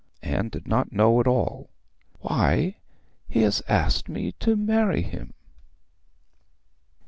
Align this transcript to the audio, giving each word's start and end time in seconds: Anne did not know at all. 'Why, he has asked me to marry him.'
Anne 0.23 0.49
did 0.49 0.67
not 0.67 0.91
know 0.91 1.19
at 1.19 1.27
all. 1.27 1.69
'Why, 2.21 2.77
he 3.29 3.43
has 3.43 3.61
asked 3.67 4.09
me 4.09 4.31
to 4.39 4.55
marry 4.55 5.03
him.' 5.03 5.35